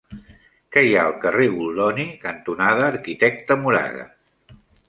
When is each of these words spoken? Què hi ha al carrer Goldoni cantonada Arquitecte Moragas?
Què 0.75 0.81
hi 0.85 0.95
ha 0.99 1.03
al 1.09 1.13
carrer 1.25 1.45
Goldoni 1.59 2.07
cantonada 2.25 2.89
Arquitecte 2.89 3.63
Moragas? 3.67 4.61